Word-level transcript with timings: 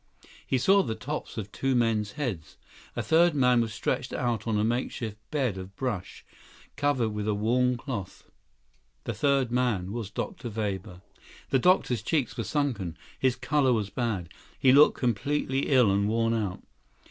He 0.47 0.57
saw 0.57 0.81
the 0.81 0.95
tops 0.95 1.37
of 1.37 1.51
two 1.51 1.75
men's 1.75 2.13
heads. 2.13 2.57
A 2.95 3.03
third 3.03 3.35
man 3.35 3.61
was 3.61 3.71
stretched 3.71 4.13
out 4.13 4.47
on 4.47 4.57
a 4.57 4.63
makeshift 4.63 5.17
bed 5.29 5.59
of 5.59 5.75
brush, 5.75 6.25
covered 6.75 7.09
with 7.09 7.27
a 7.27 7.35
worn 7.35 7.77
cloth. 7.77 8.23
The 9.03 9.13
third 9.13 9.51
man 9.51 9.91
was 9.91 10.09
Dr. 10.09 10.49
Weber. 10.49 11.01
The 11.51 11.59
doctor's 11.59 12.01
cheeks 12.01 12.35
were 12.35 12.43
sunken. 12.43 12.97
His 13.19 13.35
color 13.35 13.73
was 13.73 13.91
bad. 13.91 14.29
He 14.57 14.71
looked 14.73 14.97
completely 14.97 15.69
ill 15.69 15.91
and 15.91 16.07
worn 16.09 16.33
out. 16.33 16.63